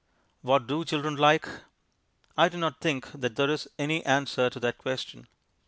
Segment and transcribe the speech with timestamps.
[0.41, 1.47] What do children like?
[2.35, 5.27] I do not think that there is any answer to that question.